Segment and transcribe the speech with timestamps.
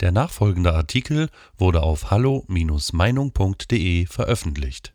[0.00, 4.94] Der nachfolgende Artikel wurde auf hallo-meinung.de veröffentlicht.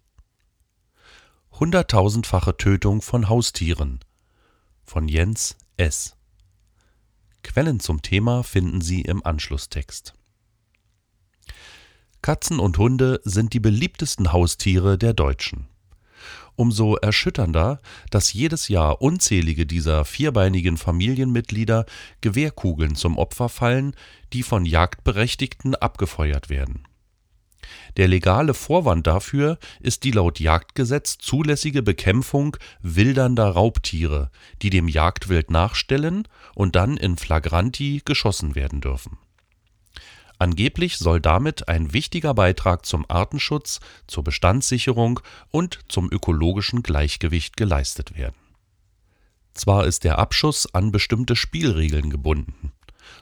[1.52, 4.00] Hunderttausendfache Tötung von Haustieren
[4.84, 6.16] von Jens S.
[7.44, 10.13] Quellen zum Thema finden Sie im Anschlusstext.
[12.22, 15.67] Katzen und Hunde sind die beliebtesten Haustiere der Deutschen
[16.55, 21.85] umso erschütternder, dass jedes Jahr unzählige dieser vierbeinigen Familienmitglieder
[22.22, 23.95] Gewehrkugeln zum Opfer fallen,
[24.34, 26.88] die von Jagdberechtigten abgefeuert werden.
[27.98, 34.31] Der legale Vorwand dafür ist die laut Jagdgesetz zulässige Bekämpfung wildernder Raubtiere,
[34.62, 39.17] die dem Jagdwild nachstellen und dann in flagranti geschossen werden dürfen
[40.43, 48.17] Angeblich soll damit ein wichtiger Beitrag zum Artenschutz, zur Bestandssicherung und zum ökologischen Gleichgewicht geleistet
[48.17, 48.35] werden.
[49.53, 52.73] Zwar ist der Abschuss an bestimmte Spielregeln gebunden.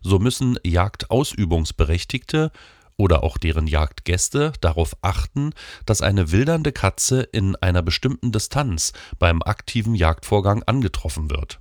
[0.01, 2.51] So müssen Jagdausübungsberechtigte
[2.97, 5.51] oder auch deren Jagdgäste darauf achten,
[5.85, 11.59] dass eine wildernde Katze in einer bestimmten Distanz beim aktiven Jagdvorgang angetroffen wird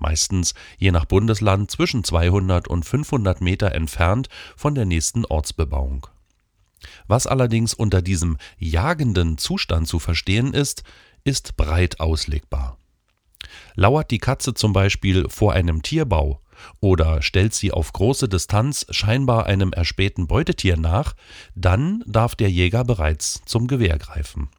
[0.00, 6.06] meistens je nach Bundesland zwischen 200 und 500 Meter entfernt von der nächsten Ortsbebauung.
[7.06, 10.82] Was allerdings unter diesem jagenden Zustand zu verstehen ist,
[11.24, 12.78] ist breit auslegbar.
[13.74, 16.40] Lauert die Katze zum Beispiel vor einem Tierbau
[16.80, 21.14] oder stellt sie auf große Distanz scheinbar einem erspähten Beutetier nach,
[21.54, 24.50] dann darf der Jäger bereits zum Gewehr greifen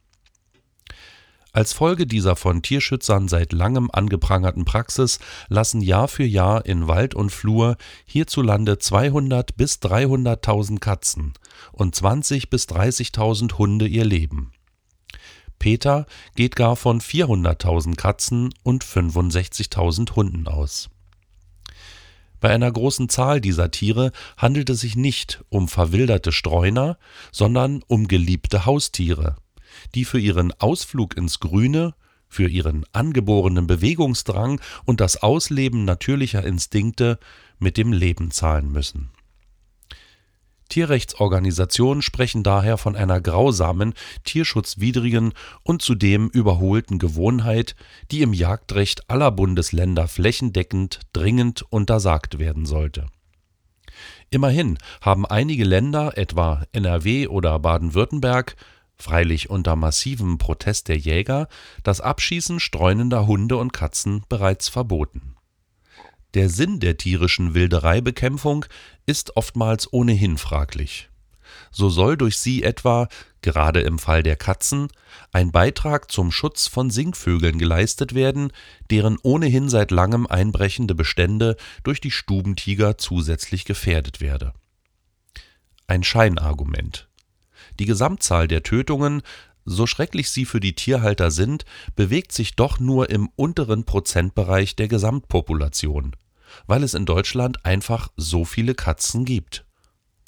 [1.52, 7.14] als Folge dieser von Tierschützern seit langem angeprangerten Praxis lassen Jahr für Jahr in Wald
[7.14, 11.34] und Flur hierzulande 200 bis 300.000 Katzen
[11.72, 14.52] und 20 bis 30.000 Hunde ihr Leben.
[15.58, 20.88] Peter geht gar von 400.000 Katzen und 65.000 Hunden aus.
[22.40, 26.98] Bei einer großen Zahl dieser Tiere handelt es sich nicht um verwilderte Streuner,
[27.30, 29.36] sondern um geliebte Haustiere
[29.94, 31.94] die für ihren Ausflug ins Grüne,
[32.28, 37.18] für ihren angeborenen Bewegungsdrang und das Ausleben natürlicher Instinkte
[37.58, 39.10] mit dem Leben zahlen müssen.
[40.72, 43.92] Tierrechtsorganisationen sprechen daher von einer grausamen,
[44.24, 47.76] tierschutzwidrigen und zudem überholten Gewohnheit,
[48.10, 53.08] die im Jagdrecht aller Bundesländer flächendeckend dringend untersagt werden sollte.
[54.30, 58.56] Immerhin haben einige Länder, etwa NRW oder Baden-Württemberg,
[59.02, 61.48] freilich unter massivem Protest der Jäger,
[61.82, 65.36] das Abschießen streunender Hunde und Katzen bereits verboten.
[66.34, 68.64] Der Sinn der tierischen Wildereibekämpfung
[69.04, 71.10] ist oftmals ohnehin fraglich.
[71.70, 73.08] So soll durch sie etwa,
[73.42, 74.88] gerade im Fall der Katzen,
[75.32, 78.52] ein Beitrag zum Schutz von Singvögeln geleistet werden,
[78.90, 84.54] deren ohnehin seit langem einbrechende Bestände durch die Stubentiger zusätzlich gefährdet werde.
[85.86, 87.08] Ein Scheinargument
[87.78, 89.22] die Gesamtzahl der Tötungen,
[89.64, 94.88] so schrecklich sie für die Tierhalter sind, bewegt sich doch nur im unteren Prozentbereich der
[94.88, 96.16] Gesamtpopulation,
[96.66, 99.64] weil es in Deutschland einfach so viele Katzen gibt.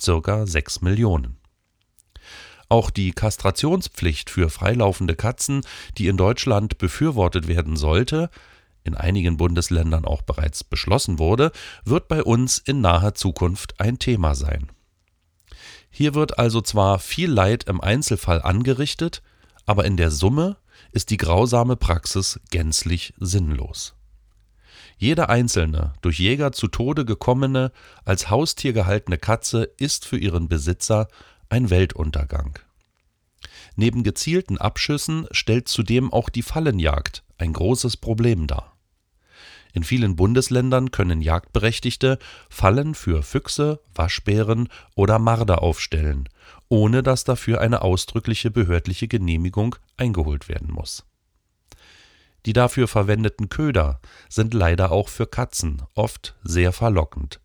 [0.00, 1.38] Circa 6 Millionen.
[2.69, 5.62] Auch die Kastrationspflicht für freilaufende Katzen,
[5.99, 8.31] die in Deutschland befürwortet werden sollte,
[8.84, 11.53] in einigen Bundesländern auch bereits beschlossen wurde,
[11.84, 14.74] wird bei uns in naher Zukunft ein Thema sein
[15.97, 19.22] hier wird also zwar viel Leid im Einzelfall angerichtet,
[19.65, 20.56] aber in der Summe
[20.91, 23.94] ist die grausame Praxis gänzlich sinnlos.
[24.99, 27.71] Jede einzelne, durch Jäger zu Tode gekommene,
[28.04, 31.06] als Haustier gehaltene Katze ist für ihren Besitzer
[31.49, 32.59] ein Weltuntergang.
[33.77, 38.74] Neben gezielten Abschüssen stellt zudem auch die Fallenjagd ein großes Problem dar
[39.75, 42.19] in vielen Bundesländern können Jagdberechtigte
[42.49, 46.29] Fallen für Füchse, Waschbären oder Marder aufstellen,
[46.69, 51.05] ohne dass dafür eine ausdrückliche behördliche Genehmigung eingeholt werden muss.
[52.47, 57.41] Die dafür verwendeten Köder sind leider auch für Katzen oft sehr verlockend,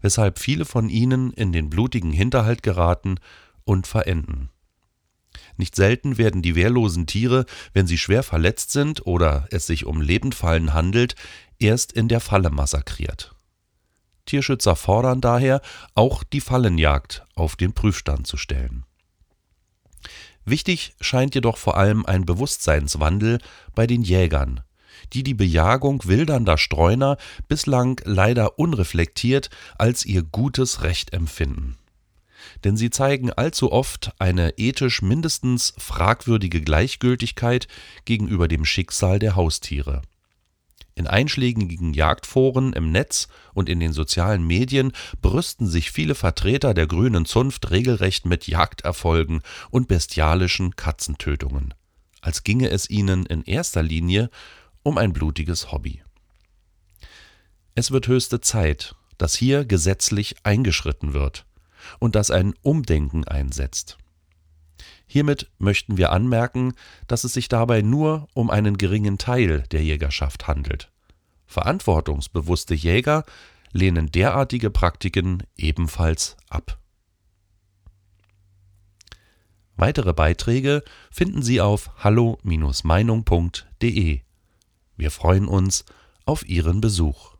[0.00, 3.16] weshalb viele von ihnen in den blutigen Hinterhalt geraten
[3.64, 4.50] und verenden.
[5.56, 10.00] Nicht selten werden die wehrlosen Tiere, wenn sie schwer verletzt sind oder es sich um
[10.00, 11.14] Lebendfallen handelt,
[11.58, 13.34] erst in der Falle massakriert.
[14.26, 15.60] Tierschützer fordern daher,
[15.94, 18.84] auch die Fallenjagd auf den Prüfstand zu stellen.
[20.44, 23.38] Wichtig scheint jedoch vor allem ein Bewusstseinswandel
[23.74, 24.60] bei den Jägern,
[25.12, 27.16] die die Bejagung wildernder Streuner
[27.48, 31.76] bislang leider unreflektiert als ihr gutes Recht empfinden.
[32.62, 37.68] Denn sie zeigen allzu oft eine ethisch mindestens fragwürdige Gleichgültigkeit
[38.04, 40.02] gegenüber dem Schicksal der Haustiere
[40.96, 46.86] In einschlägigen Jagdforen im Netz und in den sozialen Medien brüsten sich viele Vertreter der
[46.86, 51.74] grünen Zunft regelrecht mit Jagderfolgen und bestialischen Katzentötungen,
[52.20, 54.30] als ginge es ihnen in erster Linie
[54.84, 56.02] um ein blutiges Hobby.
[57.74, 61.44] Es wird höchste Zeit, dass hier gesetzlich eingeschritten wird
[61.98, 63.98] und dass ein Umdenken einsetzt.
[65.14, 66.74] Hiermit möchten wir anmerken,
[67.06, 70.90] dass es sich dabei nur um einen geringen Teil der Jägerschaft handelt.
[71.46, 73.24] Verantwortungsbewusste Jäger
[73.70, 76.80] lehnen derartige Praktiken ebenfalls ab.
[79.76, 80.82] Weitere Beiträge
[81.12, 84.20] finden Sie auf hallo-meinung.de.
[84.96, 85.84] Wir freuen uns
[86.24, 87.33] auf Ihren Besuch.